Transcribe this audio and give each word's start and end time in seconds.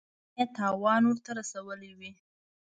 نه 0.37 0.41
یې 0.45 0.45
تاوان 0.57 1.01
ورته 1.05 1.31
رسولی 1.39 1.91
وي. 1.99 2.11